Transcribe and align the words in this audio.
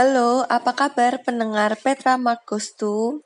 Halo, 0.00 0.48
apa 0.48 0.72
kabar 0.72 1.20
pendengar 1.20 1.76
Petra 1.76 2.16
Markustu? 2.16 3.20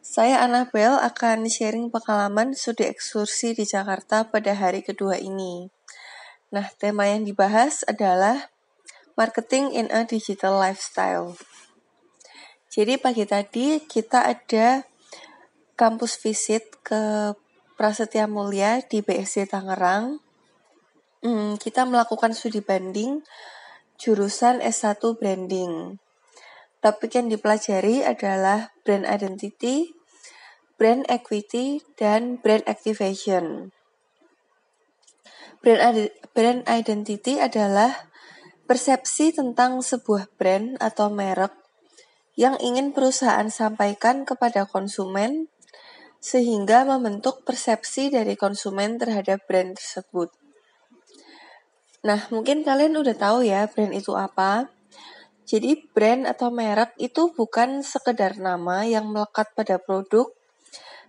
Saya 0.00 0.40
Anabel 0.40 0.96
akan 0.96 1.44
sharing 1.44 1.92
pengalaman 1.92 2.56
studi 2.56 2.88
ekskursi 2.88 3.52
di 3.52 3.68
Jakarta 3.68 4.24
pada 4.24 4.56
hari 4.56 4.80
kedua 4.80 5.20
ini. 5.20 5.68
Nah, 6.56 6.72
tema 6.80 7.04
yang 7.04 7.28
dibahas 7.28 7.84
adalah 7.84 8.48
marketing 9.12 9.76
in 9.76 9.92
a 9.92 10.08
digital 10.08 10.56
lifestyle. 10.56 11.36
Jadi 12.72 12.96
pagi 12.96 13.28
tadi 13.28 13.84
kita 13.84 14.24
ada 14.24 14.88
kampus 15.76 16.16
visit 16.16 16.64
ke 16.80 17.36
Prasetya 17.76 18.24
Mulia 18.24 18.80
di 18.80 19.04
BSD 19.04 19.52
Tangerang. 19.52 20.16
Hmm, 21.20 21.60
kita 21.60 21.84
melakukan 21.84 22.32
studi 22.32 22.64
banding 22.64 23.20
jurusan 24.00 24.64
S1 24.64 25.04
Branding. 25.20 26.05
Topik 26.84 27.16
yang 27.16 27.32
dipelajari 27.32 28.04
adalah 28.04 28.70
brand 28.84 29.08
identity, 29.08 29.96
brand 30.76 31.08
equity, 31.08 31.80
dan 31.96 32.38
brand 32.38 32.62
activation. 32.68 33.72
Brand, 35.64 36.12
brand 36.36 36.60
identity 36.68 37.40
adalah 37.40 38.06
persepsi 38.68 39.32
tentang 39.32 39.80
sebuah 39.80 40.30
brand 40.36 40.76
atau 40.78 41.08
merek 41.08 41.54
yang 42.36 42.60
ingin 42.60 42.92
perusahaan 42.92 43.48
sampaikan 43.48 44.28
kepada 44.28 44.68
konsumen 44.68 45.48
sehingga 46.20 46.84
membentuk 46.84 47.46
persepsi 47.48 48.12
dari 48.12 48.36
konsumen 48.36 49.00
terhadap 49.00 49.46
brand 49.48 49.78
tersebut. 49.78 50.28
Nah, 52.04 52.28
mungkin 52.30 52.62
kalian 52.62 52.94
udah 52.94 53.16
tahu 53.16 53.42
ya 53.42 53.66
brand 53.66 53.90
itu 53.96 54.12
apa. 54.14 54.75
Jadi 55.46 55.78
brand 55.94 56.26
atau 56.26 56.50
merek 56.50 56.98
itu 56.98 57.30
bukan 57.30 57.86
sekedar 57.86 58.34
nama 58.34 58.82
yang 58.82 59.06
melekat 59.14 59.54
pada 59.54 59.78
produk, 59.78 60.26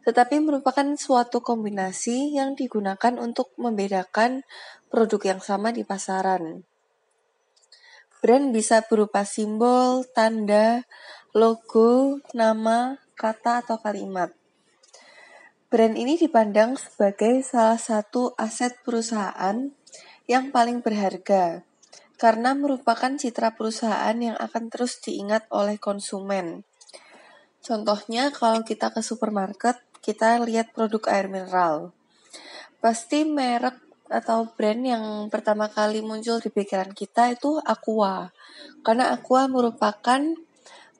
tetapi 0.06 0.38
merupakan 0.38 0.86
suatu 0.94 1.42
kombinasi 1.42 2.38
yang 2.38 2.54
digunakan 2.54 3.18
untuk 3.18 3.50
membedakan 3.58 4.46
produk 4.94 5.34
yang 5.34 5.42
sama 5.42 5.74
di 5.74 5.82
pasaran. 5.82 6.62
Brand 8.22 8.54
bisa 8.54 8.86
berupa 8.86 9.26
simbol, 9.26 10.06
tanda, 10.06 10.86
logo, 11.34 12.22
nama, 12.38 13.02
kata, 13.18 13.66
atau 13.66 13.82
kalimat. 13.82 14.30
Brand 15.74 15.98
ini 15.98 16.14
dipandang 16.14 16.78
sebagai 16.78 17.42
salah 17.42 17.82
satu 17.82 18.38
aset 18.38 18.78
perusahaan 18.86 19.74
yang 20.30 20.54
paling 20.54 20.86
berharga 20.86 21.66
karena 22.18 22.58
merupakan 22.58 23.14
citra 23.14 23.54
perusahaan 23.54 24.18
yang 24.18 24.34
akan 24.38 24.74
terus 24.74 24.98
diingat 25.00 25.46
oleh 25.54 25.78
konsumen. 25.78 26.66
Contohnya 27.62 28.34
kalau 28.34 28.66
kita 28.66 28.90
ke 28.90 29.06
supermarket, 29.06 29.78
kita 30.02 30.42
lihat 30.42 30.74
produk 30.74 31.14
air 31.14 31.30
mineral. 31.30 31.94
Pasti 32.82 33.22
merek 33.22 33.78
atau 34.08 34.48
brand 34.56 34.82
yang 34.82 35.06
pertama 35.28 35.68
kali 35.68 36.00
muncul 36.00 36.40
di 36.40 36.48
pikiran 36.48 36.96
kita 36.96 37.38
itu 37.38 37.60
Aqua. 37.62 38.34
Karena 38.82 39.14
Aqua 39.14 39.46
merupakan 39.52 40.22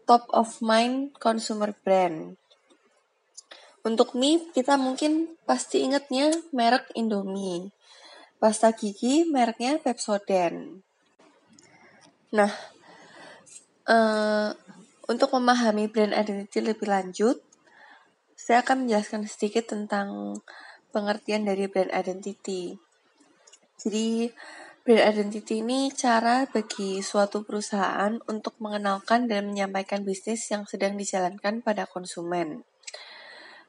top 0.06 0.24
of 0.30 0.60
mind 0.62 1.16
consumer 1.18 1.74
brand. 1.82 2.38
Untuk 3.88 4.20
mie, 4.20 4.52
kita 4.52 4.76
mungkin 4.76 5.40
pasti 5.48 5.88
ingatnya 5.88 6.36
merek 6.52 6.92
Indomie. 7.00 7.72
Pasta 8.36 8.76
gigi 8.76 9.24
mereknya 9.24 9.80
Pepsodent. 9.80 10.87
Nah, 12.36 12.52
uh, 13.88 14.52
untuk 15.08 15.32
memahami 15.32 15.88
brand 15.88 16.12
identity 16.12 16.60
lebih 16.60 16.92
lanjut, 16.92 17.40
saya 18.36 18.60
akan 18.68 18.84
menjelaskan 18.84 19.24
sedikit 19.32 19.72
tentang 19.72 20.36
pengertian 20.92 21.48
dari 21.48 21.72
brand 21.72 21.88
identity. 21.96 22.76
Jadi, 23.80 24.28
brand 24.84 25.04
identity 25.08 25.64
ini 25.64 25.88
cara 25.96 26.44
bagi 26.52 27.00
suatu 27.00 27.48
perusahaan 27.48 28.20
untuk 28.28 28.60
mengenalkan 28.60 29.32
dan 29.32 29.48
menyampaikan 29.48 30.04
bisnis 30.04 30.44
yang 30.52 30.68
sedang 30.68 31.00
dijalankan 31.00 31.64
pada 31.64 31.88
konsumen. 31.88 32.68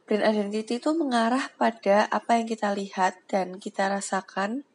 Brand 0.02 0.24
identity 0.26 0.82
itu 0.82 0.90
mengarah 0.98 1.52
pada 1.54 2.10
apa 2.10 2.42
yang 2.42 2.50
kita 2.50 2.74
lihat 2.74 3.22
dan 3.30 3.62
kita 3.62 3.86
rasakan 3.86 4.66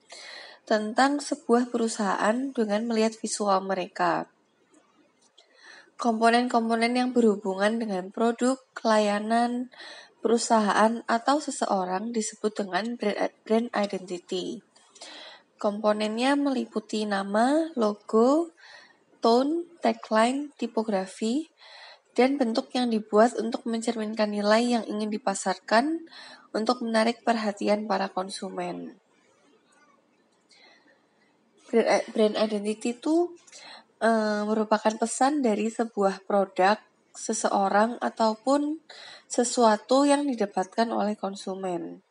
tentang 0.63 1.19
sebuah 1.19 1.67
perusahaan 1.67 2.55
dengan 2.55 2.87
melihat 2.87 3.19
visual 3.19 3.59
mereka. 3.59 4.31
Komponen-komponen 5.99 6.95
yang 6.95 7.09
berhubungan 7.11 7.83
dengan 7.83 8.07
produk, 8.11 8.59
layanan, 8.79 9.67
perusahaan, 10.23 11.03
atau 11.03 11.43
seseorang 11.43 12.15
disebut 12.15 12.63
dengan 12.63 12.95
brand 13.43 13.69
identity. 13.75 14.63
Komponennya 15.59 16.39
meliputi 16.39 17.03
nama, 17.03 17.71
logo, 17.75 18.55
tone, 19.19 19.67
tagline, 19.83 20.51
tipografi, 20.55 21.51
dan 22.15 22.39
bentuk 22.39 22.71
yang 22.71 22.87
dibuat 22.87 23.35
untuk 23.35 23.67
mencerminkan 23.67 24.31
nilai 24.31 24.79
yang 24.79 24.83
ingin 24.87 25.11
dipasarkan 25.11 26.07
untuk 26.55 26.83
menarik 26.83 27.23
perhatian 27.23 27.87
para 27.87 28.11
konsumen 28.11 29.02
brand, 31.69 32.03
brand 32.11 32.35
identity 32.39 32.95
itu 32.97 33.31
uh, 34.03 34.43
merupakan 34.43 34.93
pesan 34.99 35.39
dari 35.39 35.71
sebuah 35.71 36.27
produk, 36.27 36.79
seseorang 37.13 38.01
ataupun 38.01 38.81
sesuatu 39.29 40.03
yang 40.03 40.25
didapatkan 40.25 40.89
oleh 40.89 41.13
konsumen. 41.13 42.01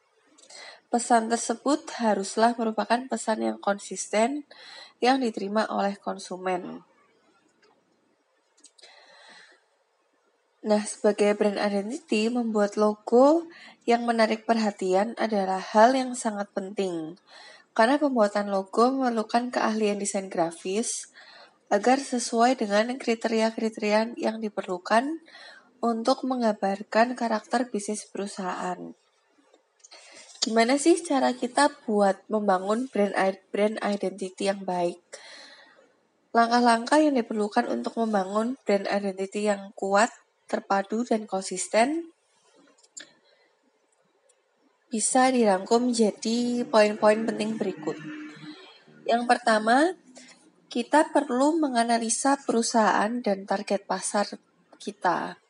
Pesan 0.92 1.32
tersebut 1.32 1.88
haruslah 1.98 2.52
merupakan 2.54 3.00
pesan 3.08 3.40
yang 3.40 3.58
konsisten 3.58 4.44
yang 5.00 5.24
diterima 5.24 5.64
oleh 5.72 5.96
konsumen. 5.96 6.84
Nah, 10.62 10.78
sebagai 10.86 11.34
brand 11.34 11.58
identity, 11.58 12.30
membuat 12.30 12.78
logo 12.78 13.50
yang 13.82 14.06
menarik 14.06 14.46
perhatian 14.46 15.18
adalah 15.18 15.58
hal 15.58 15.90
yang 15.98 16.14
sangat 16.14 16.46
penting 16.54 17.18
karena 17.72 17.96
pembuatan 17.96 18.52
logo 18.52 18.92
memerlukan 18.92 19.48
keahlian 19.48 19.96
desain 19.96 20.28
grafis 20.28 21.08
agar 21.72 21.96
sesuai 21.96 22.60
dengan 22.60 22.92
kriteria-kriteria 23.00 24.20
yang 24.20 24.44
diperlukan 24.44 25.24
untuk 25.80 26.22
menggambarkan 26.28 27.16
karakter 27.16 27.72
bisnis 27.72 28.04
perusahaan. 28.06 28.92
Gimana 30.42 30.76
sih 30.76 31.00
cara 31.00 31.32
kita 31.32 31.72
buat 31.86 32.22
membangun 32.28 32.92
brand 32.92 33.14
brand 33.48 33.78
identity 33.80 34.52
yang 34.52 34.66
baik? 34.68 35.00
Langkah-langkah 36.34 37.00
yang 37.00 37.16
diperlukan 37.16 37.70
untuk 37.72 37.96
membangun 37.96 38.58
brand 38.66 38.88
identity 38.88 39.48
yang 39.48 39.70
kuat, 39.78 40.10
terpadu, 40.50 41.04
dan 41.08 41.24
konsisten 41.30 42.12
bisa 44.92 45.32
dirangkum 45.32 45.88
menjadi 45.88 46.68
poin-poin 46.68 47.24
penting 47.24 47.56
berikut. 47.56 47.96
Yang 49.08 49.24
pertama, 49.24 49.96
kita 50.68 51.08
perlu 51.08 51.56
menganalisa 51.56 52.36
perusahaan 52.44 53.08
dan 53.24 53.48
target 53.48 53.88
pasar 53.88 54.28
kita. 54.76 55.40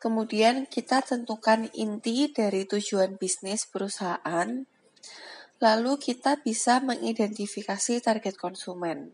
Kemudian 0.00 0.64
kita 0.64 1.04
tentukan 1.04 1.68
inti 1.76 2.32
dari 2.32 2.64
tujuan 2.64 3.20
bisnis 3.20 3.68
perusahaan. 3.68 4.64
Lalu 5.60 5.92
kita 6.00 6.40
bisa 6.40 6.80
mengidentifikasi 6.80 8.00
target 8.00 8.36
konsumen. 8.40 9.12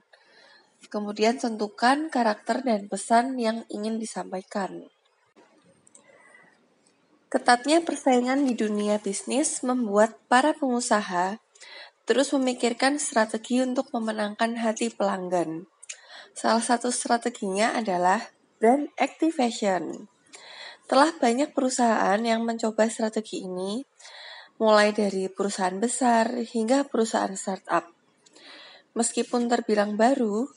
Kemudian 0.91 1.39
tentukan 1.39 2.11
karakter 2.11 2.63
dan 2.63 2.87
pesan 2.91 3.39
yang 3.39 3.67
ingin 3.71 3.99
disampaikan. 3.99 4.91
Ketatnya 7.33 7.81
persaingan 7.81 8.45
di 8.45 8.53
dunia 8.53 9.01
bisnis 9.01 9.65
membuat 9.65 10.21
para 10.29 10.53
pengusaha 10.53 11.41
terus 12.05 12.29
memikirkan 12.37 13.01
strategi 13.01 13.65
untuk 13.65 13.89
memenangkan 13.89 14.61
hati 14.61 14.93
pelanggan. 14.93 15.65
Salah 16.37 16.61
satu 16.61 16.93
strateginya 16.93 17.73
adalah 17.73 18.21
brand 18.61 18.93
activation. 19.01 20.13
Telah 20.85 21.17
banyak 21.17 21.57
perusahaan 21.57 22.21
yang 22.21 22.45
mencoba 22.45 22.85
strategi 22.93 23.49
ini, 23.49 23.81
mulai 24.61 24.93
dari 24.93 25.33
perusahaan 25.33 25.81
besar 25.81 26.37
hingga 26.37 26.85
perusahaan 26.85 27.33
startup. 27.33 27.89
Meskipun 28.93 29.49
terbilang 29.49 29.97
baru, 29.97 30.53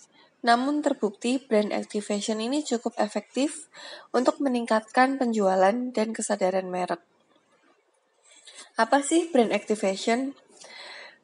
namun 0.46 0.86
terbukti 0.86 1.42
brand 1.42 1.74
activation 1.74 2.38
ini 2.38 2.62
cukup 2.62 2.94
efektif 3.02 3.66
untuk 4.14 4.38
meningkatkan 4.38 5.18
penjualan 5.18 5.74
dan 5.90 6.14
kesadaran 6.14 6.70
merek. 6.70 7.02
Apa 8.78 9.02
sih 9.02 9.34
brand 9.34 9.50
activation? 9.50 10.38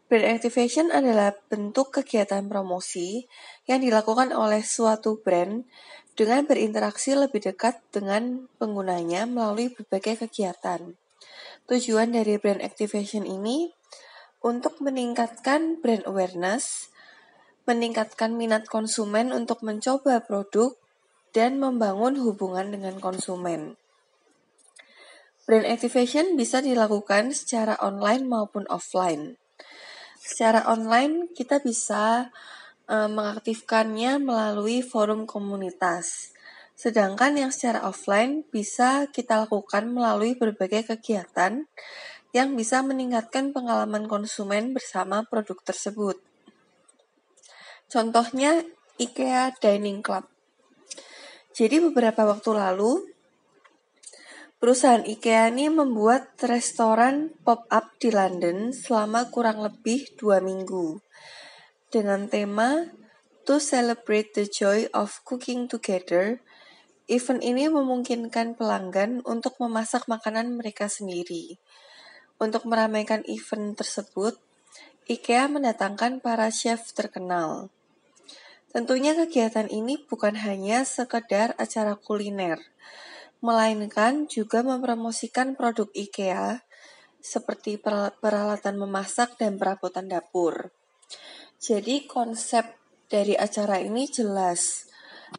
Brand 0.10 0.28
activation 0.28 0.90
adalah 0.90 1.38
bentuk 1.48 1.94
kegiatan 2.02 2.50
promosi 2.50 3.30
yang 3.70 3.80
dilakukan 3.86 4.34
oleh 4.34 4.66
suatu 4.66 5.22
brand 5.22 5.64
dengan 6.18 6.44
berinteraksi 6.44 7.16
lebih 7.16 7.54
dekat 7.54 7.80
dengan 7.94 8.50
penggunanya 8.60 9.30
melalui 9.30 9.72
berbagai 9.72 10.28
kegiatan. 10.28 10.98
Tujuan 11.70 12.12
dari 12.12 12.36
brand 12.42 12.60
activation 12.60 13.24
ini 13.24 13.72
untuk 14.42 14.82
meningkatkan 14.84 15.80
brand 15.80 16.04
awareness, 16.10 16.91
meningkatkan 17.72 18.36
minat 18.36 18.68
konsumen 18.68 19.32
untuk 19.32 19.64
mencoba 19.64 20.20
produk, 20.20 20.76
dan 21.32 21.64
membangun 21.64 22.20
hubungan 22.20 22.76
dengan 22.76 23.00
konsumen. 23.00 23.80
Brand 25.48 25.68
activation 25.68 26.36
bisa 26.36 26.60
dilakukan 26.60 27.32
secara 27.32 27.80
online 27.80 28.28
maupun 28.28 28.68
offline. 28.68 29.40
Secara 30.22 30.70
online, 30.70 31.34
kita 31.34 31.64
bisa 31.64 32.30
uh, 32.86 33.10
mengaktifkannya 33.10 34.22
melalui 34.22 34.86
forum 34.86 35.26
komunitas. 35.26 36.36
Sedangkan 36.78 37.36
yang 37.36 37.50
secara 37.50 37.84
offline 37.90 38.46
bisa 38.54 39.10
kita 39.10 39.50
lakukan 39.50 39.90
melalui 39.90 40.38
berbagai 40.38 40.94
kegiatan 40.94 41.66
yang 42.32 42.56
bisa 42.56 42.80
meningkatkan 42.86 43.52
pengalaman 43.52 44.08
konsumen 44.08 44.72
bersama 44.72 45.26
produk 45.28 45.58
tersebut. 45.68 46.31
Contohnya 47.92 48.64
IKEA 48.96 49.52
Dining 49.60 50.00
Club. 50.00 50.24
Jadi 51.52 51.84
beberapa 51.84 52.24
waktu 52.24 52.56
lalu 52.56 53.12
Perusahaan 54.64 55.04
IKEA 55.04 55.52
ini 55.52 55.68
membuat 55.68 56.40
restoran 56.48 57.36
pop-up 57.44 57.92
di 58.00 58.14
London 58.16 58.72
selama 58.72 59.28
kurang 59.28 59.60
lebih 59.60 60.08
dua 60.16 60.40
minggu 60.40 61.04
dengan 61.92 62.32
tema 62.32 62.88
To 63.44 63.60
Celebrate 63.60 64.32
the 64.38 64.48
Joy 64.48 64.88
of 64.96 65.20
Cooking 65.28 65.68
Together. 65.68 66.40
Event 67.12 67.44
ini 67.44 67.68
memungkinkan 67.68 68.56
pelanggan 68.56 69.20
untuk 69.28 69.60
memasak 69.60 70.08
makanan 70.08 70.56
mereka 70.56 70.88
sendiri. 70.88 71.60
Untuk 72.40 72.64
meramaikan 72.64 73.26
event 73.28 73.76
tersebut, 73.76 74.40
IKEA 75.12 75.52
mendatangkan 75.52 76.24
para 76.24 76.48
chef 76.54 76.96
terkenal. 76.96 77.74
Tentunya 78.72 79.12
kegiatan 79.12 79.68
ini 79.68 80.00
bukan 80.00 80.40
hanya 80.40 80.88
sekedar 80.88 81.52
acara 81.60 82.00
kuliner, 82.00 82.56
melainkan 83.44 84.32
juga 84.32 84.64
mempromosikan 84.64 85.60
produk 85.60 85.92
IKEA 85.92 86.64
seperti 87.20 87.76
peralatan 88.24 88.80
memasak 88.80 89.36
dan 89.36 89.60
perabotan 89.60 90.08
dapur. 90.08 90.72
Jadi 91.60 92.08
konsep 92.08 92.64
dari 93.12 93.36
acara 93.36 93.84
ini 93.84 94.08
jelas, 94.08 94.88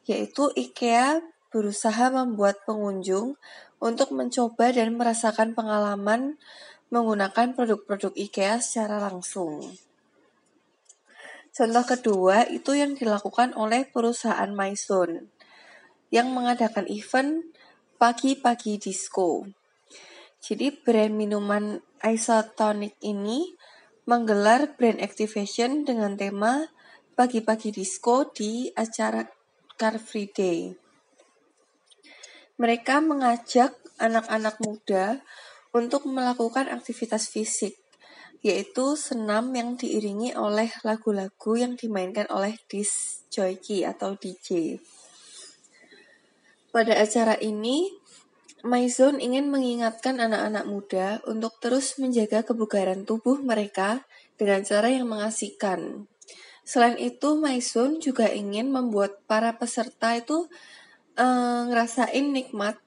yaitu 0.05 0.53
IKEA 0.53 1.25
berusaha 1.49 2.13
membuat 2.13 2.61
pengunjung 2.69 3.41
untuk 3.81 4.13
mencoba 4.13 4.77
dan 4.77 4.93
merasakan 4.93 5.57
pengalaman 5.57 6.37
menggunakan 6.93 7.57
produk-produk 7.57 8.13
IKEA 8.13 8.61
secara 8.61 9.01
langsung. 9.09 9.73
Contoh 11.53 11.85
kedua 11.85 12.49
itu 12.49 12.73
yang 12.73 12.97
dilakukan 12.97 13.53
oleh 13.53 13.85
perusahaan 13.85 14.49
Maison 14.57 15.29
yang 16.09 16.33
mengadakan 16.33 16.89
event 16.89 17.45
Pagi-pagi 18.01 18.81
disco. 18.81 19.47
Jadi 20.43 20.75
brand 20.75 21.15
minuman 21.15 21.79
isotonic 22.03 22.99
ini 23.05 23.53
menggelar 24.09 24.75
brand 24.75 24.99
activation 24.99 25.85
dengan 25.85 26.17
tema 26.17 26.73
Pagi-pagi 27.15 27.69
disco 27.69 28.33
di 28.33 28.73
acara 28.73 29.23
Car 29.77 30.01
Free 30.01 30.33
Day. 30.33 30.73
Mereka 32.57 33.05
mengajak 33.05 33.77
anak-anak 34.01 34.57
muda 34.65 35.21
untuk 35.77 36.09
melakukan 36.09 36.73
aktivitas 36.73 37.29
fisik, 37.29 37.77
yaitu 38.43 38.99
senam 38.99 39.55
yang 39.55 39.79
diiringi 39.79 40.35
oleh 40.35 40.67
lagu-lagu 40.83 41.55
yang 41.55 41.79
dimainkan 41.79 42.27
oleh 42.29 42.59
disc 42.67 43.23
jockey 43.31 43.87
atau 43.87 44.19
DJ. 44.19 44.83
Pada 46.75 46.99
acara 46.99 47.39
ini, 47.39 47.87
Maison 48.63 49.19
ingin 49.19 49.51
mengingatkan 49.51 50.23
anak-anak 50.23 50.65
muda 50.67 51.07
untuk 51.27 51.59
terus 51.59 51.99
menjaga 51.99 52.47
kebugaran 52.47 53.03
tubuh 53.03 53.39
mereka 53.43 54.07
dengan 54.39 54.63
cara 54.63 54.91
yang 54.91 55.11
mengasihkan. 55.11 56.07
Selain 56.63 56.95
itu, 56.99 57.35
Maison 57.39 57.99
juga 57.99 58.31
ingin 58.31 58.71
membuat 58.71 59.23
para 59.27 59.59
peserta 59.59 60.15
itu 60.15 60.47
uh, 61.19 61.63
ngerasain 61.67 62.31
nikmat 62.31 62.79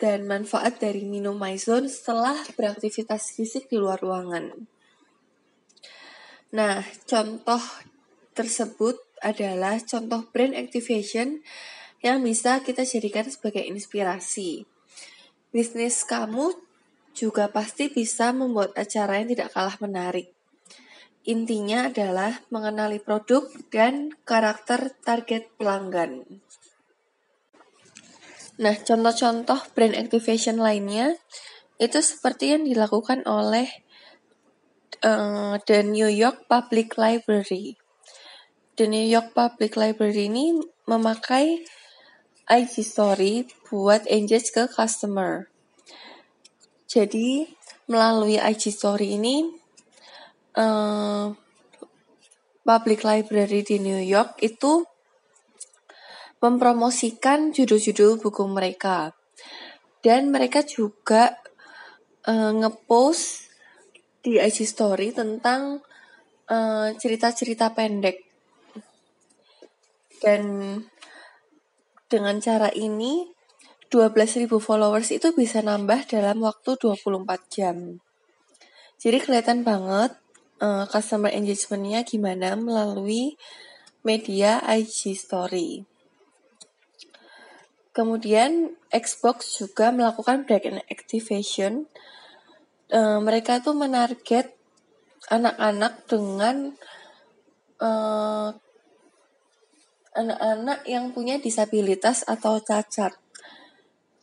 dan 0.00 0.24
manfaat 0.24 0.80
dari 0.80 1.04
minum 1.04 1.36
Maison 1.36 1.84
setelah 1.84 2.34
beraktivitas 2.56 3.36
fisik 3.36 3.68
di 3.68 3.76
luar 3.76 4.00
ruangan. 4.00 4.73
Nah, 6.54 6.86
contoh 7.10 7.58
tersebut 8.30 8.94
adalah 9.18 9.74
contoh 9.82 10.22
brand 10.30 10.54
activation 10.54 11.42
yang 11.98 12.22
bisa 12.22 12.62
kita 12.62 12.86
jadikan 12.86 13.26
sebagai 13.26 13.66
inspirasi. 13.66 14.62
Bisnis 15.50 16.06
kamu 16.06 16.54
juga 17.10 17.50
pasti 17.50 17.90
bisa 17.90 18.30
membuat 18.30 18.70
acara 18.78 19.18
yang 19.18 19.34
tidak 19.34 19.50
kalah 19.50 19.74
menarik. 19.82 20.30
Intinya 21.26 21.90
adalah 21.90 22.46
mengenali 22.54 23.02
produk 23.02 23.50
dan 23.74 24.14
karakter 24.22 24.94
target 25.02 25.50
pelanggan. 25.58 26.22
Nah, 28.62 28.78
contoh-contoh 28.78 29.74
brand 29.74 29.98
activation 29.98 30.62
lainnya 30.62 31.18
itu 31.82 31.98
seperti 31.98 32.54
yang 32.54 32.62
dilakukan 32.62 33.26
oleh 33.26 33.66
uh, 35.04 35.60
The 35.68 35.84
New 35.84 36.08
York 36.08 36.48
Public 36.48 36.96
Library. 36.96 37.76
The 38.74 38.88
New 38.88 39.04
York 39.04 39.36
Public 39.36 39.76
Library 39.76 40.26
ini 40.32 40.58
memakai 40.88 41.62
IG 42.48 42.82
story 42.82 43.46
buat 43.68 44.08
engage 44.10 44.50
ke 44.50 44.66
customer. 44.66 45.46
Jadi 46.88 47.46
melalui 47.86 48.40
IG 48.40 48.72
story 48.72 49.20
ini 49.20 49.44
uh, 50.56 51.32
public 52.64 53.04
library 53.04 53.60
di 53.60 53.76
New 53.76 54.00
York 54.00 54.40
itu 54.40 54.88
mempromosikan 56.40 57.52
judul-judul 57.52 58.20
buku 58.20 58.44
mereka 58.48 59.16
dan 60.04 60.28
mereka 60.28 60.60
juga 60.64 61.40
uh, 62.28 62.52
ngepost 62.52 63.43
di 64.24 64.40
IG 64.40 64.64
story 64.64 65.12
tentang 65.12 65.84
cerita 66.44 67.32
cerita-cerita 67.32 67.72
pendek 67.72 68.34
dan 70.24 70.42
dengan 72.08 72.40
cara 72.40 72.72
ini, 72.72 73.28
12.000 73.92 74.48
followers 74.48 75.12
itu 75.12 75.36
bisa 75.36 75.60
nambah 75.60 76.08
dalam 76.08 76.40
waktu 76.40 76.80
24 76.80 77.52
jam. 77.52 78.00
Jadi 78.96 79.20
kelihatan 79.20 79.68
banget 79.68 80.16
uh, 80.64 80.88
customer 80.88 81.28
engagementnya 81.28 82.08
gimana 82.08 82.56
melalui 82.56 83.36
media 84.00 84.64
IG 84.64 85.12
Story. 85.12 85.84
Kemudian 87.92 88.74
Xbox 88.88 89.60
juga 89.60 89.92
melakukan 89.92 90.48
brand 90.48 90.80
activation. 90.88 91.86
Uh, 92.92 93.18
mereka 93.24 93.64
tuh 93.64 93.72
menarget 93.72 94.52
anak-anak 95.32 96.04
dengan 96.04 96.76
uh, 97.80 98.52
anak-anak 100.14 100.86
yang 100.86 101.10
punya 101.10 101.40
disabilitas 101.40 102.22
atau 102.28 102.60
cacat. 102.62 103.16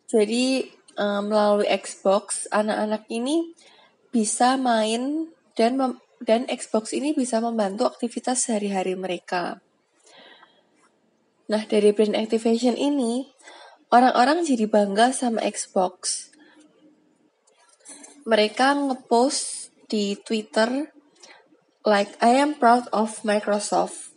Jadi 0.08 0.68
um, 0.96 1.28
melalui 1.28 1.68
Xbox 1.68 2.48
anak-anak 2.52 3.08
ini 3.12 3.52
bisa 4.12 4.56
main 4.60 5.32
dan 5.56 5.80
dan 6.22 6.46
Xbox 6.48 6.94
ini 6.94 7.18
bisa 7.18 7.42
membantu 7.42 7.90
aktivitas 7.90 8.46
sehari-hari 8.48 8.94
mereka. 8.94 9.60
Nah, 11.52 11.68
dari 11.68 11.92
brand 11.92 12.16
activation 12.16 12.80
ini, 12.80 13.28
orang-orang 13.92 14.48
jadi 14.48 14.72
bangga 14.72 15.12
sama 15.12 15.44
Xbox. 15.44 16.31
Mereka 18.24 18.78
ngepost 18.78 19.74
di 19.92 20.16
Twitter 20.20 20.90
like 21.86 22.16
I 22.22 22.40
am 22.42 22.56
proud 22.56 22.88
of 22.94 23.22
Microsoft 23.26 24.12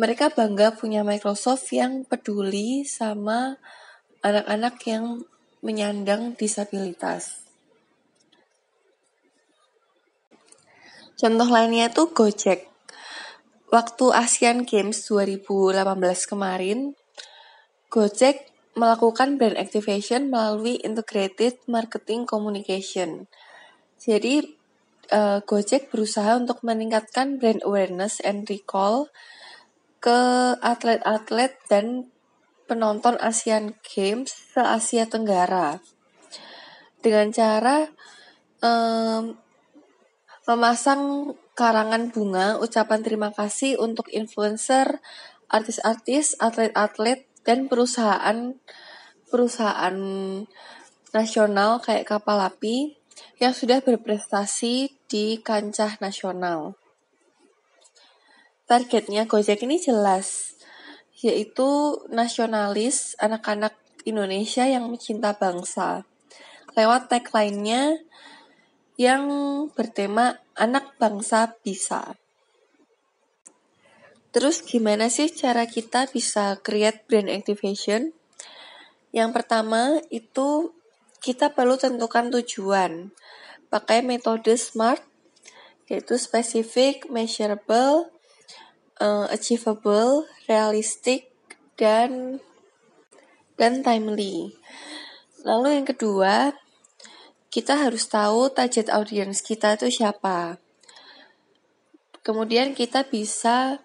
mereka 0.00 0.32
bangga 0.32 0.72
punya 0.72 1.04
Microsoft 1.04 1.68
yang 1.76 2.08
peduli 2.08 2.88
sama 2.88 3.60
anak-anak 4.24 4.80
yang 4.88 5.28
menyandang 5.60 6.32
disabilitas. 6.40 7.44
Contoh 11.20 11.44
lainnya 11.52 11.92
tuh 11.92 12.16
Gojek. 12.16 12.64
Waktu 13.68 14.06
Asian 14.16 14.64
Games 14.64 15.04
2018 15.04 15.84
kemarin, 16.24 16.96
Gojek 17.92 18.49
melakukan 18.78 19.36
brand 19.36 19.58
activation 19.58 20.30
melalui 20.30 20.78
integrated 20.80 21.58
marketing 21.66 22.24
communication. 22.24 23.26
Jadi 23.98 24.56
uh, 25.10 25.42
Gojek 25.42 25.90
berusaha 25.90 26.38
untuk 26.38 26.62
meningkatkan 26.62 27.36
brand 27.42 27.60
awareness 27.66 28.22
and 28.22 28.46
recall 28.46 29.10
ke 30.00 30.20
atlet-atlet 30.64 31.60
dan 31.68 32.08
penonton 32.64 33.18
Asian 33.20 33.76
Games 33.82 34.32
se 34.32 34.62
Asia 34.62 35.04
Tenggara 35.04 35.82
dengan 37.04 37.28
cara 37.34 37.90
um, 38.64 39.36
memasang 40.48 41.34
karangan 41.58 42.08
bunga 42.08 42.56
ucapan 42.56 43.04
terima 43.04 43.30
kasih 43.34 43.76
untuk 43.76 44.08
influencer, 44.08 45.02
artis-artis, 45.52 46.38
atlet-atlet 46.40 47.29
dan 47.46 47.66
perusahaan 47.66 48.56
perusahaan 49.30 49.96
nasional 51.14 51.78
kayak 51.82 52.06
kapal 52.06 52.38
api 52.42 52.98
yang 53.40 53.56
sudah 53.56 53.80
berprestasi 53.80 54.92
di 55.08 55.40
kancah 55.40 55.96
nasional. 55.98 56.76
Targetnya 58.70 59.26
Gojek 59.26 59.66
ini 59.66 59.82
jelas, 59.82 60.54
yaitu 61.18 61.98
nasionalis 62.06 63.18
anak-anak 63.18 63.74
Indonesia 64.06 64.62
yang 64.64 64.86
mencinta 64.86 65.34
bangsa. 65.34 66.06
Lewat 66.78 67.10
tagline-nya 67.10 67.98
yang 68.94 69.26
bertema 69.74 70.38
anak 70.54 70.94
bangsa 71.02 71.58
bisa. 71.66 72.14
Terus 74.30 74.62
gimana 74.62 75.10
sih 75.10 75.26
cara 75.26 75.66
kita 75.66 76.06
bisa 76.06 76.58
create 76.62 77.02
brand 77.10 77.26
activation? 77.26 78.14
Yang 79.10 79.30
pertama 79.34 79.98
itu 80.14 80.70
kita 81.18 81.50
perlu 81.50 81.74
tentukan 81.74 82.30
tujuan. 82.30 83.10
Pakai 83.70 84.06
metode 84.06 84.54
SMART 84.54 85.02
yaitu 85.90 86.14
specific, 86.14 87.10
measurable, 87.10 88.14
uh, 89.02 89.26
achievable, 89.34 90.30
realistic, 90.46 91.26
dan 91.74 92.38
dan 93.58 93.82
timely. 93.82 94.54
Lalu 95.42 95.82
yang 95.82 95.86
kedua, 95.90 96.54
kita 97.50 97.74
harus 97.74 98.06
tahu 98.06 98.54
target 98.54 98.86
audience 98.94 99.42
kita 99.42 99.74
itu 99.74 99.90
siapa. 99.90 100.62
Kemudian 102.22 102.78
kita 102.78 103.10
bisa 103.10 103.82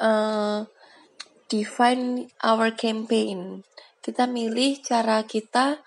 uh, 0.00 0.66
define 1.48 2.30
our 2.42 2.72
campaign. 2.74 3.62
Kita 4.00 4.28
milih 4.28 4.84
cara 4.84 5.24
kita 5.24 5.80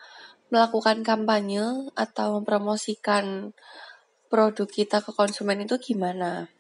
melakukan 0.48 1.04
kampanye 1.04 1.92
atau 1.94 2.40
mempromosikan 2.40 3.52
produk 4.32 4.68
kita 4.68 5.04
ke 5.04 5.12
konsumen 5.12 5.64
itu 5.64 5.76
gimana. 5.80 6.52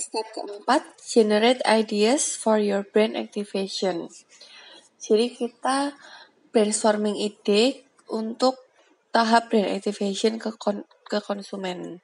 Step 0.00 0.32
keempat, 0.32 0.96
generate 1.02 1.60
ideas 1.68 2.32
for 2.32 2.56
your 2.56 2.86
brand 2.88 3.18
activation. 3.20 4.08
Jadi 4.96 5.36
kita 5.36 5.92
brainstorming 6.52 7.20
ide 7.20 7.84
untuk 8.08 8.56
tahap 9.12 9.52
brand 9.52 9.68
activation 9.68 10.40
ke 10.40 10.56
kon 10.56 10.86
ke 11.04 11.18
konsumen. 11.20 12.00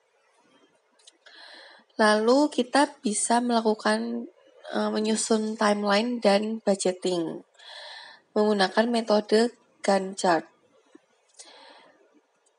Lalu 1.96 2.52
kita 2.52 3.00
bisa 3.00 3.40
melakukan 3.40 4.28
uh, 4.72 4.92
menyusun 4.92 5.56
timeline 5.56 6.20
dan 6.20 6.60
budgeting 6.60 7.40
menggunakan 8.36 8.84
metode 8.92 9.56
Gantt 9.80 10.20
chart. 10.20 10.44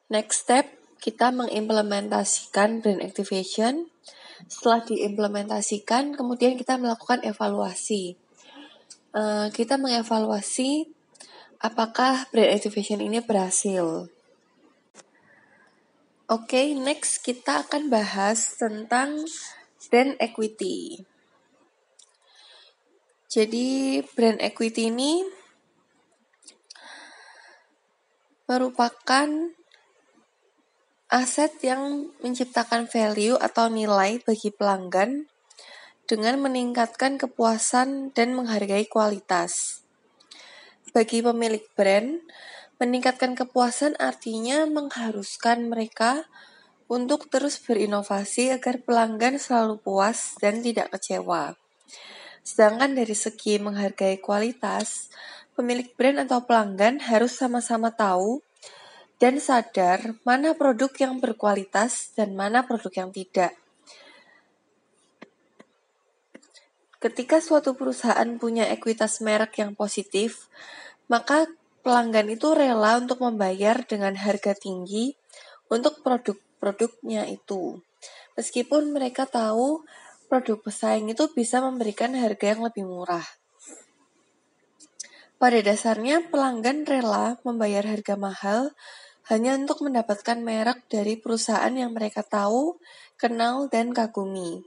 Next 0.10 0.48
step, 0.48 0.66
kita 0.98 1.30
mengimplementasikan 1.30 2.82
brand 2.82 3.04
activation. 3.06 3.94
Setelah 4.50 4.82
diimplementasikan, 4.88 6.18
kemudian 6.18 6.58
kita 6.58 6.80
melakukan 6.82 7.22
evaluasi. 7.22 8.18
Uh, 9.14 9.52
kita 9.54 9.78
mengevaluasi 9.78 10.90
apakah 11.62 12.26
brand 12.34 12.56
activation 12.56 13.04
ini 13.04 13.22
berhasil. 13.22 14.10
Oke, 16.28 16.60
okay, 16.60 16.68
next 16.76 17.24
kita 17.24 17.64
akan 17.64 17.88
bahas 17.88 18.60
tentang 18.60 19.24
brand 19.88 20.20
equity. 20.20 21.00
Jadi, 23.32 24.04
brand 24.12 24.36
equity 24.44 24.92
ini 24.92 25.24
merupakan 28.44 29.56
aset 31.08 31.64
yang 31.64 32.12
menciptakan 32.20 32.92
value 32.92 33.40
atau 33.40 33.72
nilai 33.72 34.20
bagi 34.20 34.52
pelanggan 34.52 35.32
dengan 36.12 36.44
meningkatkan 36.44 37.16
kepuasan 37.16 38.12
dan 38.12 38.36
menghargai 38.36 38.84
kualitas. 38.92 39.80
Bagi 40.92 41.24
pemilik 41.24 41.64
brand, 41.72 42.20
Meningkatkan 42.78 43.34
kepuasan 43.34 43.98
artinya 43.98 44.70
mengharuskan 44.70 45.66
mereka 45.66 46.30
untuk 46.86 47.26
terus 47.26 47.58
berinovasi 47.58 48.54
agar 48.54 48.86
pelanggan 48.86 49.42
selalu 49.42 49.82
puas 49.82 50.38
dan 50.38 50.62
tidak 50.62 50.94
kecewa. 50.94 51.58
Sedangkan 52.46 52.94
dari 52.94 53.18
segi 53.18 53.58
menghargai 53.58 54.22
kualitas, 54.22 55.10
pemilik 55.58 55.90
brand 55.98 56.22
atau 56.30 56.46
pelanggan 56.46 57.02
harus 57.02 57.34
sama-sama 57.34 57.92
tahu 57.92 58.46
dan 59.18 59.42
sadar 59.42 60.14
mana 60.22 60.54
produk 60.54 60.94
yang 61.02 61.18
berkualitas 61.18 62.14
dan 62.14 62.38
mana 62.38 62.62
produk 62.62 62.94
yang 62.94 63.10
tidak. 63.10 63.58
Ketika 67.02 67.42
suatu 67.42 67.74
perusahaan 67.74 68.30
punya 68.38 68.70
ekuitas 68.70 69.18
merek 69.26 69.62
yang 69.62 69.74
positif, 69.74 70.46
maka 71.10 71.50
pelanggan 71.88 72.28
itu 72.28 72.52
rela 72.52 73.00
untuk 73.00 73.24
membayar 73.24 73.80
dengan 73.88 74.12
harga 74.20 74.52
tinggi 74.52 75.16
untuk 75.72 76.04
produk-produknya 76.04 77.32
itu. 77.32 77.80
Meskipun 78.36 78.92
mereka 78.92 79.24
tahu 79.24 79.88
produk 80.28 80.60
pesaing 80.68 81.08
itu 81.08 81.32
bisa 81.32 81.64
memberikan 81.64 82.12
harga 82.12 82.52
yang 82.52 82.68
lebih 82.68 82.84
murah. 82.84 83.24
Pada 85.40 85.64
dasarnya, 85.64 86.28
pelanggan 86.28 86.84
rela 86.84 87.40
membayar 87.48 87.88
harga 87.88 88.20
mahal 88.20 88.76
hanya 89.32 89.56
untuk 89.56 89.80
mendapatkan 89.80 90.44
merek 90.44 90.92
dari 90.92 91.16
perusahaan 91.16 91.72
yang 91.72 91.96
mereka 91.96 92.20
tahu, 92.20 92.84
kenal, 93.16 93.72
dan 93.72 93.96
kagumi. 93.96 94.60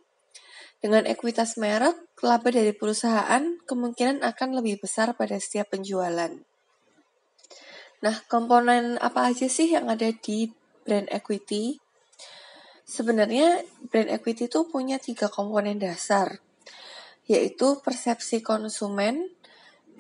Dengan 0.81 1.05
ekuitas 1.05 1.61
merek, 1.61 2.01
laba 2.25 2.49
dari 2.49 2.73
perusahaan 2.73 3.61
kemungkinan 3.69 4.25
akan 4.25 4.49
lebih 4.57 4.81
besar 4.81 5.13
pada 5.13 5.37
setiap 5.37 5.77
penjualan. 5.77 6.49
Nah, 8.01 8.17
komponen 8.33 8.97
apa 8.97 9.29
aja 9.29 9.45
sih 9.45 9.77
yang 9.77 9.93
ada 9.93 10.09
di 10.09 10.49
brand 10.89 11.09
equity? 11.13 11.77
Sebenarnya 12.89 13.61
brand 13.93 14.09
equity 14.09 14.49
itu 14.49 14.65
punya 14.67 14.97
tiga 14.97 15.29
komponen 15.29 15.77
dasar, 15.77 16.41
yaitu 17.29 17.79
persepsi 17.85 18.41
konsumen, 18.41 19.29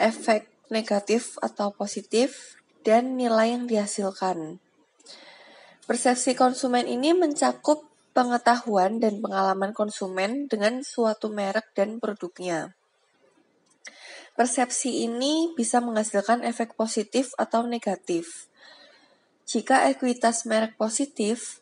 efek 0.00 0.48
negatif 0.72 1.36
atau 1.44 1.76
positif, 1.76 2.56
dan 2.80 3.20
nilai 3.20 3.52
yang 3.52 3.68
dihasilkan. 3.68 4.58
Persepsi 5.84 6.32
konsumen 6.32 6.88
ini 6.88 7.12
mencakup 7.12 7.84
pengetahuan 8.16 8.96
dan 8.98 9.20
pengalaman 9.20 9.76
konsumen 9.76 10.48
dengan 10.48 10.80
suatu 10.80 11.28
merek 11.28 11.76
dan 11.76 12.00
produknya. 12.00 12.79
Persepsi 14.38 15.04
ini 15.04 15.52
bisa 15.54 15.82
menghasilkan 15.82 16.46
efek 16.46 16.78
positif 16.78 17.34
atau 17.36 17.66
negatif. 17.66 18.50
Jika 19.50 19.90
ekuitas 19.90 20.46
merek 20.46 20.78
positif, 20.78 21.60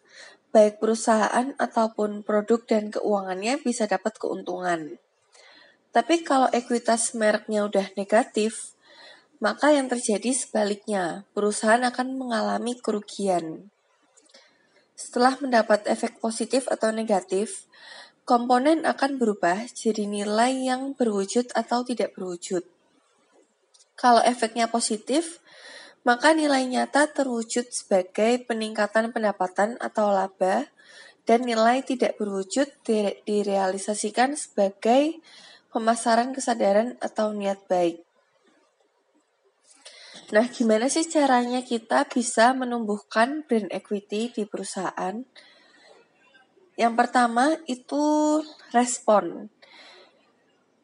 baik 0.53 0.81
perusahaan 0.81 1.57
ataupun 1.57 2.25
produk 2.25 2.61
dan 2.65 2.93
keuangannya 2.93 3.61
bisa 3.65 3.89
dapat 3.89 4.17
keuntungan. 4.21 5.01
Tapi 5.93 6.21
kalau 6.21 6.53
ekuitas 6.53 7.17
mereknya 7.17 7.65
udah 7.65 7.89
negatif, 7.97 8.77
maka 9.39 9.71
yang 9.71 9.87
terjadi 9.87 10.35
sebaliknya, 10.35 11.25
perusahaan 11.33 11.81
akan 11.87 12.19
mengalami 12.19 12.77
kerugian. 12.77 13.71
Setelah 14.99 15.39
mendapat 15.39 15.87
efek 15.87 16.19
positif 16.19 16.67
atau 16.67 16.91
negatif, 16.91 17.71
komponen 18.29 18.85
akan 18.85 19.17
berubah 19.17 19.73
jadi 19.73 20.05
nilai 20.05 20.69
yang 20.69 20.93
berwujud 20.93 21.49
atau 21.57 21.81
tidak 21.81 22.13
berwujud. 22.13 22.61
Kalau 23.97 24.21
efeknya 24.21 24.69
positif, 24.69 25.41
maka 26.05 26.37
nilai 26.37 26.69
nyata 26.69 27.09
terwujud 27.09 27.73
sebagai 27.73 28.45
peningkatan 28.45 29.17
pendapatan 29.17 29.81
atau 29.81 30.13
laba 30.13 30.69
dan 31.25 31.49
nilai 31.49 31.81
tidak 31.81 32.21
berwujud 32.21 32.69
direalisasikan 33.25 34.37
sebagai 34.37 35.25
pemasaran 35.73 36.37
kesadaran 36.37 37.01
atau 37.01 37.33
niat 37.33 37.65
baik. 37.65 38.05
Nah, 40.37 40.45
gimana 40.53 40.93
sih 40.93 41.09
caranya 41.09 41.65
kita 41.65 42.05
bisa 42.05 42.53
menumbuhkan 42.53 43.49
brand 43.49 43.73
equity 43.73 44.29
di 44.29 44.45
perusahaan? 44.45 45.25
Yang 46.79 46.95
pertama 46.95 47.59
itu 47.67 48.39
respon. 48.71 49.51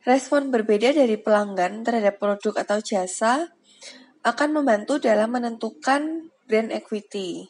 Respon 0.03 0.51
berbeda 0.51 0.91
dari 0.91 1.15
pelanggan 1.15 1.87
terhadap 1.87 2.19
produk 2.19 2.61
atau 2.67 2.83
jasa 2.83 3.55
akan 4.27 4.51
membantu 4.59 4.99
dalam 4.99 5.31
menentukan 5.31 6.35
brand 6.51 6.71
equity. 6.75 7.47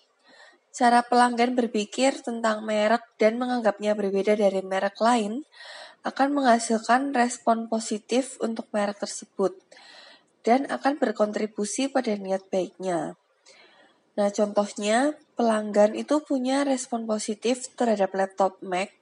Cara 0.77 1.01
pelanggan 1.01 1.57
berpikir 1.57 2.21
tentang 2.21 2.69
merek 2.69 3.03
dan 3.17 3.41
menganggapnya 3.41 3.97
berbeda 3.97 4.37
dari 4.37 4.61
merek 4.61 5.01
lain 5.01 5.47
akan 6.05 6.37
menghasilkan 6.37 7.17
respon 7.17 7.73
positif 7.73 8.37
untuk 8.45 8.69
merek 8.77 9.01
tersebut 9.01 9.57
dan 10.45 10.69
akan 10.69 11.01
berkontribusi 11.01 11.89
pada 11.89 12.13
niat 12.13 12.45
baiknya. 12.53 13.17
Nah, 14.15 14.31
contohnya 14.31 15.19
pelanggan 15.35 15.99
itu 15.99 16.23
punya 16.23 16.63
respon 16.63 17.03
positif 17.05 17.67
terhadap 17.75 18.15
laptop 18.15 18.63
Mac 18.63 18.95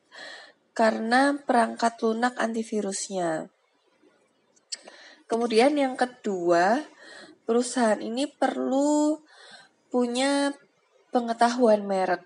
karena 0.72 1.36
perangkat 1.36 2.00
lunak 2.00 2.32
antivirusnya. 2.40 3.52
Kemudian 5.28 5.76
yang 5.76 5.96
kedua, 5.96 6.84
perusahaan 7.44 8.00
ini 8.00 8.24
perlu 8.28 9.20
punya 9.92 10.56
pengetahuan 11.12 11.84
merek. 11.84 12.24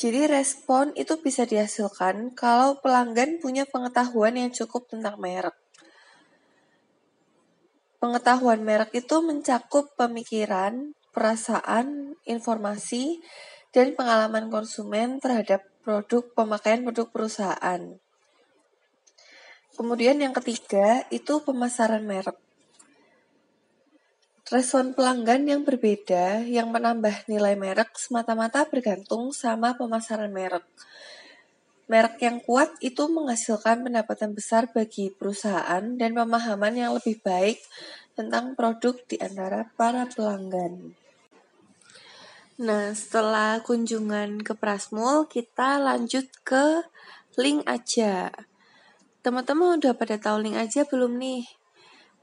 Jadi 0.00 0.30
respon 0.30 0.94
itu 0.96 1.18
bisa 1.20 1.44
dihasilkan 1.44 2.32
kalau 2.32 2.78
pelanggan 2.80 3.36
punya 3.42 3.66
pengetahuan 3.68 4.38
yang 4.38 4.48
cukup 4.54 4.86
tentang 4.88 5.18
merek. 5.20 5.52
Pengetahuan 8.00 8.64
merek 8.64 8.96
itu 8.96 9.20
mencakup 9.20 9.92
pemikiran, 10.00 10.96
perasaan, 11.10 12.18
informasi, 12.26 13.22
dan 13.70 13.94
pengalaman 13.94 14.50
konsumen 14.50 15.22
terhadap 15.22 15.62
produk 15.86 16.26
pemakaian 16.34 16.82
produk 16.82 17.06
perusahaan. 17.10 17.80
Kemudian 19.78 20.20
yang 20.20 20.34
ketiga 20.36 21.06
itu 21.08 21.40
pemasaran 21.40 22.04
merek. 22.04 22.36
Respon 24.50 24.98
pelanggan 24.98 25.46
yang 25.46 25.62
berbeda 25.62 26.42
yang 26.42 26.74
menambah 26.74 27.30
nilai 27.30 27.54
merek 27.54 27.94
semata-mata 27.94 28.66
bergantung 28.66 29.30
sama 29.30 29.78
pemasaran 29.78 30.34
merek. 30.34 30.66
Merek 31.86 32.18
yang 32.22 32.42
kuat 32.42 32.74
itu 32.82 33.06
menghasilkan 33.06 33.86
pendapatan 33.86 34.34
besar 34.34 34.66
bagi 34.74 35.14
perusahaan 35.14 35.82
dan 35.94 36.10
pemahaman 36.18 36.74
yang 36.74 36.90
lebih 36.98 37.22
baik 37.22 37.62
tentang 38.20 38.52
produk 38.52 39.00
di 39.08 39.16
antara 39.16 39.64
para 39.80 40.04
pelanggan. 40.04 40.92
Nah, 42.60 42.92
setelah 42.92 43.64
kunjungan 43.64 44.44
ke 44.44 44.52
Prasmul, 44.52 45.24
kita 45.32 45.80
lanjut 45.80 46.28
ke 46.44 46.84
link 47.40 47.64
aja. 47.64 48.28
Teman-teman 49.24 49.80
udah 49.80 49.96
pada 49.96 50.20
tahu 50.20 50.44
link 50.44 50.60
aja 50.60 50.84
belum 50.84 51.16
nih? 51.16 51.48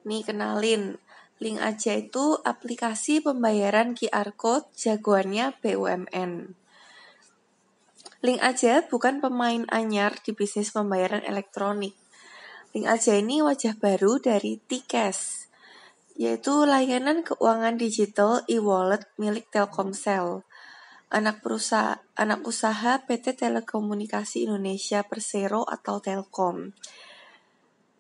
Nih 0.06 0.22
kenalin, 0.22 1.02
link 1.42 1.58
aja 1.58 1.98
itu 1.98 2.38
aplikasi 2.46 3.26
pembayaran 3.26 3.98
QR 3.98 4.30
Code 4.38 4.70
jagoannya 4.78 5.58
BUMN. 5.58 6.54
Link 8.22 8.40
aja 8.46 8.86
bukan 8.86 9.18
pemain 9.26 9.66
anyar 9.74 10.22
di 10.22 10.38
bisnis 10.38 10.70
pembayaran 10.70 11.26
elektronik. 11.26 11.98
Link 12.78 12.86
aja 12.86 13.18
ini 13.18 13.42
wajah 13.42 13.74
baru 13.74 14.22
dari 14.22 14.62
Tcash, 14.62 15.47
yaitu 16.18 16.66
layanan 16.66 17.22
keuangan 17.22 17.78
digital 17.78 18.42
e-wallet 18.50 19.06
milik 19.22 19.48
Telkomsel, 19.54 20.44
anak 21.14 21.46
perusahaan 21.46 22.02
anak 22.18 22.42
usaha 22.44 23.06
PT 23.06 23.38
Telekomunikasi 23.38 24.50
Indonesia 24.50 25.06
Persero 25.06 25.64
atau 25.64 26.02
Telkom. 26.02 26.74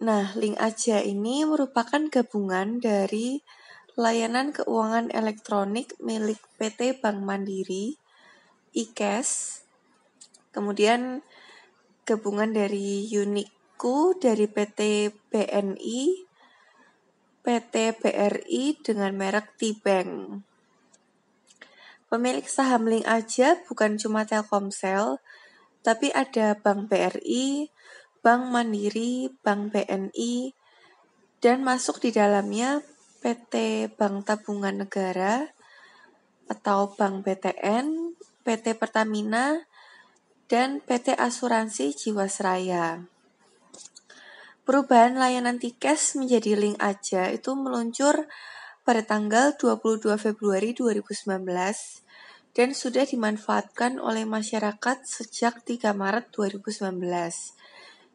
Nah, 0.01 0.33
link 0.33 0.57
aja 0.57 0.99
ini 0.99 1.45
merupakan 1.45 2.01
gabungan 2.09 2.81
dari 2.81 3.39
layanan 3.93 4.53
keuangan 4.53 5.13
elektronik 5.13 5.93
milik 6.01 6.41
PT 6.57 6.97
Bank 7.01 7.21
Mandiri, 7.21 7.97
e-cash, 8.73 9.61
Kemudian 10.57 11.21
gabungan 12.01 12.49
dari 12.49 13.05
Uniku 13.13 14.17
dari 14.17 14.49
PT 14.49 15.13
BNI, 15.29 16.26
PT 17.47 17.95
BRI 17.95 18.75
dengan 18.83 19.15
merek 19.15 19.55
T-Bank. 19.55 20.43
Pemilik 22.11 22.43
saham 22.43 22.91
Link 22.91 23.07
aja 23.07 23.55
bukan 23.71 23.95
cuma 23.95 24.27
Telkomsel, 24.27 25.23
tapi 25.79 26.11
ada 26.11 26.59
Bank 26.59 26.91
BRI, 26.91 27.71
Bank 28.19 28.51
Mandiri, 28.51 29.31
Bank 29.47 29.71
BNI, 29.71 30.51
dan 31.39 31.63
masuk 31.63 32.03
di 32.03 32.11
dalamnya 32.11 32.83
PT 33.23 33.87
Bank 33.95 34.27
Tabungan 34.27 34.83
Negara 34.83 35.47
atau 36.51 36.91
Bank 36.99 37.23
BTN, 37.23 38.11
PT 38.43 38.75
Pertamina, 38.75 39.63
dan 40.51 40.83
PT 40.83 41.15
Asuransi 41.15 41.95
Jiwasraya. 41.95 43.07
Perubahan 44.67 45.15
layanan 45.15 45.63
Tikes 45.63 46.19
menjadi 46.19 46.59
link 46.59 46.75
aja 46.83 47.31
itu 47.31 47.55
meluncur 47.55 48.27
pada 48.83 48.99
tanggal 48.99 49.55
22 49.55 50.11
Februari 50.19 50.75
2019 50.75 51.39
dan 52.51 52.75
sudah 52.75 53.07
dimanfaatkan 53.07 53.95
oleh 53.95 54.27
masyarakat 54.27 55.07
sejak 55.07 55.63
3 55.63 55.95
Maret 55.95 56.35
2019. 56.35 56.99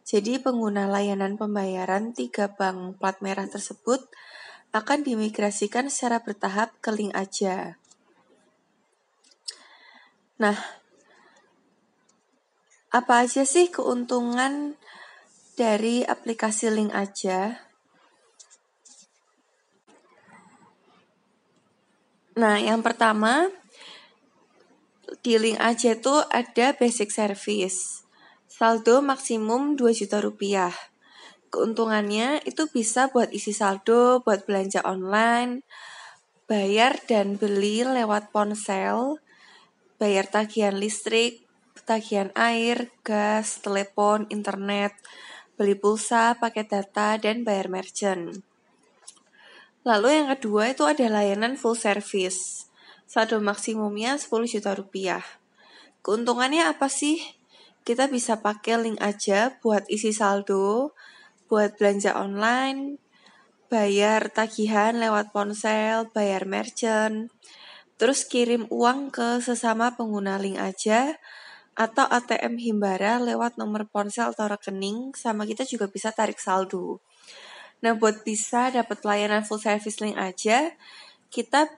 Jadi 0.05 0.45
pengguna 0.45 0.93
layanan 0.93 1.41
pembayaran 1.41 2.13
tiga 2.13 2.53
bank 2.53 3.01
plat 3.01 3.17
merah 3.25 3.49
tersebut 3.49 4.05
akan 4.77 5.09
dimigrasikan 5.09 5.89
secara 5.89 6.21
bertahap 6.21 6.77
ke 6.85 6.93
link 6.93 7.17
aja. 7.17 7.81
Nah, 10.37 10.61
apa 12.93 13.25
aja 13.25 13.49
sih 13.49 13.73
keuntungan 13.73 14.77
dari 15.59 16.07
aplikasi 16.07 16.73
Link 16.73 16.93
aja? 16.93 17.57
Nah, 22.33 22.57
yang 22.57 22.81
pertama 22.81 23.53
di 25.21 25.37
Link 25.37 25.61
aja 25.61 25.93
itu 25.93 26.15
ada 26.33 26.73
basic 26.73 27.13
service. 27.13 28.09
Saldo 28.49 29.05
maksimum 29.05 29.77
2 29.77 29.93
juta 29.93 30.21
rupiah. 30.25 30.73
Keuntungannya 31.53 32.41
itu 32.49 32.65
bisa 32.73 33.13
buat 33.13 33.29
isi 33.29 33.53
saldo, 33.53 34.25
buat 34.25 34.49
belanja 34.49 34.81
online, 34.89 35.61
bayar 36.49 36.97
dan 37.05 37.37
beli 37.37 37.85
lewat 37.85 38.33
ponsel, 38.33 39.21
bayar 40.01 40.25
tagihan 40.33 40.73
listrik, 40.73 41.45
tagihan 41.85 42.33
air, 42.33 42.89
gas, 43.05 43.61
telepon, 43.61 44.25
internet, 44.33 44.97
beli 45.57 45.77
pulsa, 45.77 46.37
paket 46.37 46.73
data, 46.73 47.21
dan 47.21 47.45
bayar 47.47 47.69
merchant. 47.69 48.43
Lalu 49.83 50.09
yang 50.23 50.29
kedua 50.39 50.71
itu 50.71 50.87
ada 50.87 51.07
layanan 51.11 51.59
full 51.59 51.75
service. 51.75 52.71
Saldo 53.11 53.43
maksimumnya 53.43 54.15
10 54.15 54.47
juta 54.47 54.73
rupiah. 54.79 55.27
Keuntungannya 56.07 56.71
apa 56.71 56.87
sih? 56.87 57.19
Kita 57.83 58.07
bisa 58.07 58.39
pakai 58.39 58.79
link 58.79 58.99
aja 59.03 59.59
buat 59.59 59.83
isi 59.91 60.15
saldo, 60.15 60.95
buat 61.51 61.75
belanja 61.77 62.15
online, 62.15 63.03
bayar 63.67 64.31
tagihan 64.31 64.95
lewat 65.03 65.35
ponsel, 65.35 66.07
bayar 66.15 66.47
merchant, 66.47 67.35
terus 67.99 68.23
kirim 68.23 68.71
uang 68.71 69.11
ke 69.11 69.43
sesama 69.43 69.99
pengguna 69.99 70.39
link 70.39 70.63
aja, 70.63 71.19
atau 71.73 72.05
ATM 72.05 72.61
Himbara 72.61 73.17
lewat 73.17 73.57
nomor 73.57 73.89
ponsel 73.89 74.33
atau 74.33 74.45
rekening, 74.45 75.17
sama 75.17 75.49
kita 75.49 75.65
juga 75.65 75.89
bisa 75.89 76.13
tarik 76.13 76.37
saldo. 76.37 77.01
Nah, 77.83 77.97
buat 77.97 78.23
bisa 78.23 78.71
dapat 78.71 79.03
layanan 79.03 79.43
full 79.43 79.59
service 79.59 79.99
link 79.99 80.15
aja, 80.15 80.71
kita 81.33 81.73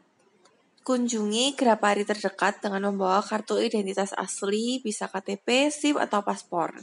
kunjungi 0.85 1.57
Grapari 1.57 2.05
terdekat 2.05 2.61
dengan 2.61 2.93
membawa 2.93 3.25
kartu 3.25 3.57
identitas 3.57 4.13
asli, 4.13 4.85
bisa 4.85 5.09
KTP, 5.09 5.73
SIM, 5.73 5.97
atau 5.97 6.21
paspor. 6.21 6.77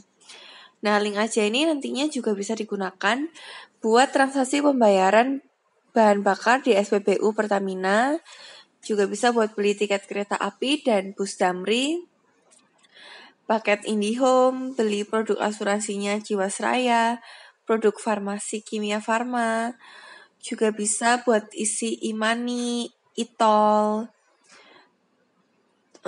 Nah, 0.82 0.98
link 0.98 1.14
aja 1.14 1.46
ini 1.46 1.62
nantinya 1.62 2.10
juga 2.10 2.34
bisa 2.34 2.58
digunakan 2.58 3.30
buat 3.78 4.10
transaksi 4.10 4.58
pembayaran 4.58 5.38
bahan 5.94 6.26
bakar 6.26 6.66
di 6.66 6.74
SPBU 6.74 7.30
Pertamina, 7.30 8.18
juga 8.82 9.06
bisa 9.06 9.30
buat 9.30 9.54
beli 9.54 9.78
tiket 9.78 10.10
kereta 10.10 10.34
api 10.34 10.82
dan 10.82 11.14
bus 11.14 11.38
Damri, 11.38 12.02
paket 13.52 13.84
IndiHome, 13.84 14.72
beli 14.72 15.04
produk 15.04 15.36
asuransinya 15.44 16.16
Jiwasraya, 16.24 17.20
produk 17.68 17.92
farmasi 18.00 18.64
Kimia 18.64 19.04
Farma, 19.04 19.76
juga 20.40 20.72
bisa 20.72 21.20
buat 21.20 21.52
isi 21.52 22.00
imani, 22.08 22.88
itol, 23.12 24.08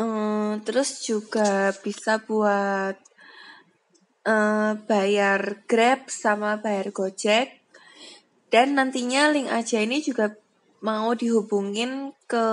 um, 0.01 0.57
terus 0.65 1.05
juga 1.05 1.77
bisa 1.85 2.17
buat 2.25 2.97
uh, 4.25 4.73
bayar 4.89 5.61
Grab 5.69 6.09
sama 6.09 6.57
bayar 6.65 6.97
Gojek. 6.97 7.61
Dan 8.49 8.81
nantinya 8.81 9.29
link 9.29 9.53
aja 9.53 9.85
ini 9.85 10.01
juga 10.01 10.33
mau 10.81 11.13
dihubungin 11.13 12.17
ke 12.25 12.47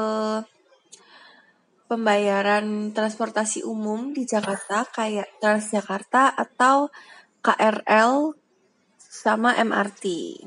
pembayaran 1.91 2.95
transportasi 2.95 3.67
umum 3.67 4.15
di 4.15 4.23
Jakarta 4.23 4.87
kayak 4.87 5.27
Transjakarta 5.43 6.31
atau 6.31 6.87
KRL 7.43 8.31
sama 8.95 9.59
MRT. 9.59 10.39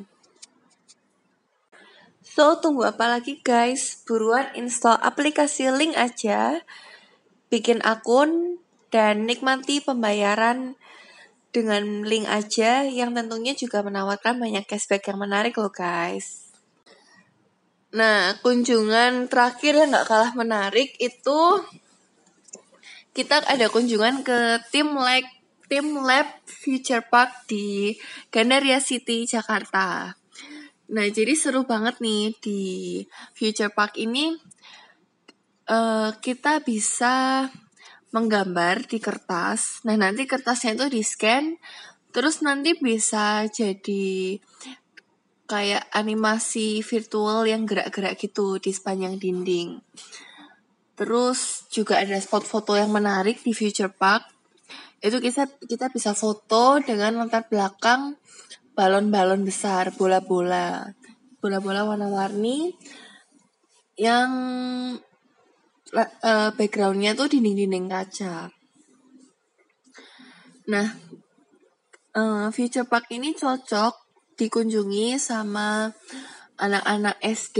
So, 2.24 2.57
tunggu 2.64 2.88
apa 2.88 3.12
lagi 3.12 3.44
guys? 3.44 4.00
Buruan 4.09 4.48
install 4.57 4.96
aplikasi 5.04 5.68
link 5.68 5.92
aja, 6.00 6.64
bikin 7.52 7.85
akun, 7.85 8.57
dan 8.88 9.28
nikmati 9.28 9.85
pembayaran 9.85 10.80
dengan 11.52 12.09
link 12.09 12.24
aja 12.24 12.88
yang 12.88 13.12
tentunya 13.12 13.52
juga 13.52 13.85
menawarkan 13.85 14.40
banyak 14.40 14.64
cashback 14.64 15.12
yang 15.12 15.20
menarik 15.20 15.54
loh 15.61 15.70
guys. 15.70 16.43
Nah, 17.94 18.35
kunjungan 18.42 19.30
terakhir 19.30 19.78
yang 19.78 19.94
gak 19.94 20.11
kalah 20.11 20.35
menarik 20.35 20.98
itu 20.98 21.40
kita 23.14 23.46
ada 23.46 23.70
kunjungan 23.70 24.26
ke 24.26 24.59
tim 24.74 24.98
Lab, 24.98 25.22
tim 25.70 26.02
Lab 26.02 26.26
Future 26.42 27.07
Park 27.07 27.46
di 27.46 27.94
Gandaria 28.35 28.83
City, 28.83 29.30
Jakarta. 29.30 30.18
Nah, 30.90 31.07
jadi 31.07 31.38
seru 31.38 31.62
banget 31.62 32.02
nih 32.02 32.35
di 32.42 32.62
Future 33.30 33.70
Park 33.70 33.94
ini 33.94 34.35
uh, 35.70 36.11
kita 36.18 36.66
bisa 36.66 37.46
menggambar 38.11 38.90
di 38.90 38.98
kertas. 38.98 39.87
Nah, 39.87 39.94
nanti 39.94 40.26
kertasnya 40.26 40.74
itu 40.74 40.98
di-scan, 40.98 41.62
terus 42.11 42.42
nanti 42.42 42.74
bisa 42.74 43.46
jadi 43.46 44.42
kayak 45.44 45.85
animasi 45.92 46.80
virtual 46.80 47.44
yang 47.44 47.68
gerak-gerak 47.68 48.16
gitu 48.16 48.57
di 48.57 48.72
sepanjang 48.72 49.20
dinding. 49.20 49.80
Terus 50.94 51.68
juga 51.68 52.00
ada 52.00 52.16
spot 52.16 52.46
foto 52.46 52.72
yang 52.78 52.94
menarik 52.94 53.42
di 53.42 53.52
Future 53.52 53.92
Park. 53.92 54.30
Itu 55.04 55.20
kita 55.20 55.50
kita 55.68 55.92
bisa 55.92 56.16
foto 56.16 56.80
dengan 56.80 57.20
latar 57.20 57.44
belakang 57.50 58.16
balon-balon 58.72 59.44
besar, 59.44 59.92
bola-bola. 59.94 60.96
Bola-bola 61.44 61.85
warna-warni 61.85 62.72
yang 64.00 64.30
uh, 65.92 66.50
backgroundnya 66.57 67.12
tuh 67.12 67.28
dinding-dinding 67.28 67.87
kaca. 67.87 68.48
Nah, 70.72 70.88
uh, 72.16 72.48
Future 72.48 72.88
Park 72.88 73.12
ini 73.12 73.37
cocok 73.37 74.04
dikunjungi 74.35 75.18
sama 75.18 75.92
anak-anak 76.59 77.18
SD, 77.23 77.59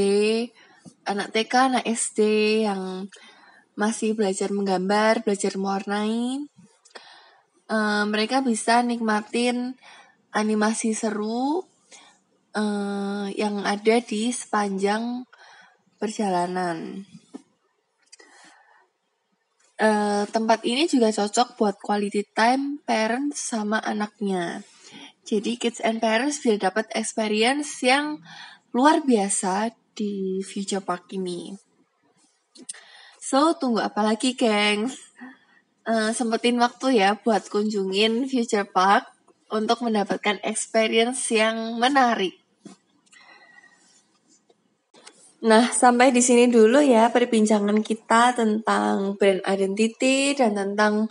anak 1.07 1.35
TK, 1.35 1.55
anak 1.75 1.85
SD 1.87 2.21
yang 2.67 3.11
masih 3.75 4.15
belajar 4.15 4.55
menggambar, 4.55 5.27
belajar 5.27 5.59
mewarnai. 5.59 6.47
Uh, 7.65 8.05
mereka 8.07 8.45
bisa 8.45 8.85
nikmatin 8.85 9.75
animasi 10.31 10.93
seru 10.93 11.65
uh, 12.55 13.27
yang 13.33 13.65
ada 13.65 13.99
di 14.05 14.31
sepanjang 14.31 15.25
perjalanan. 15.99 17.07
Uh, 19.75 20.23
tempat 20.31 20.63
ini 20.63 20.87
juga 20.87 21.11
cocok 21.11 21.59
buat 21.59 21.77
quality 21.83 22.31
time 22.31 22.79
parents 22.87 23.51
sama 23.51 23.83
anaknya. 23.83 24.63
Jadi 25.25 25.57
kids 25.57 25.81
and 25.81 26.05
parents 26.05 26.45
biar 26.45 26.61
dapat 26.61 26.85
experience 26.93 27.81
yang 27.81 28.21
luar 28.77 29.01
biasa 29.01 29.73
di 29.97 30.45
Future 30.45 30.85
Park 30.85 31.09
ini. 31.17 31.57
So, 33.17 33.57
tunggu 33.57 33.81
apa 33.81 34.05
lagi, 34.05 34.37
gengs? 34.37 35.01
Uh, 35.85 36.13
sempetin 36.13 36.61
waktu 36.61 37.01
ya 37.01 37.17
buat 37.17 37.49
kunjungin 37.49 38.29
Future 38.29 38.69
Park 38.69 39.09
untuk 39.49 39.81
mendapatkan 39.81 40.41
experience 40.45 41.33
yang 41.33 41.81
menarik. 41.81 42.37
Nah, 45.45 45.69
sampai 45.69 46.09
di 46.09 46.25
sini 46.25 46.49
dulu 46.49 46.81
ya 46.81 47.13
perbincangan 47.13 47.85
kita 47.85 48.33
tentang 48.33 49.13
brand 49.21 49.45
identity 49.45 50.33
dan 50.33 50.57
tentang 50.57 51.09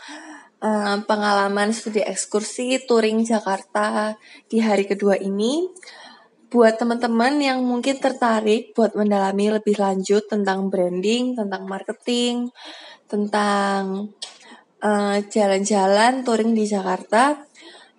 uh, 0.63 0.97
pengalaman 1.04 1.76
studi 1.76 1.99
ekskursi 1.99 2.88
touring 2.88 3.28
Jakarta 3.28 4.15
di 4.47 4.63
hari 4.63 4.88
kedua 4.88 5.19
ini. 5.19 5.67
Buat 6.47 6.78
teman-teman 6.80 7.41
yang 7.41 7.65
mungkin 7.65 7.97
tertarik 7.97 8.78
buat 8.78 8.93
mendalami 8.93 9.58
lebih 9.58 9.73
lanjut 9.82 10.30
tentang 10.30 10.69
branding, 10.69 11.34
tentang 11.34 11.65
marketing, 11.65 12.54
tentang 13.10 14.13
eh, 14.78 15.17
jalan-jalan 15.34 16.21
uh, 16.21 16.21
touring 16.21 16.54
di 16.54 16.69
Jakarta, 16.69 17.41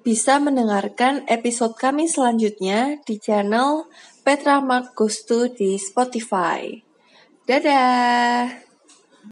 bisa 0.06 0.38
mendengarkan 0.38 1.26
episode 1.26 1.74
kami 1.74 2.06
selanjutnya 2.06 3.02
di 3.02 3.18
channel 3.18 3.90
Petra 4.22 4.62
Mark 4.62 4.94
Gustu 4.94 5.50
di 5.50 5.74
Spotify. 5.74 6.78
Dadah! 7.42 8.63